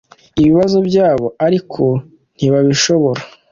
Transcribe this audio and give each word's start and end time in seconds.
ibibazo 0.39 0.77
byabo 0.87 1.27
ariko 1.45 1.83
ntibabishobora 2.35 3.21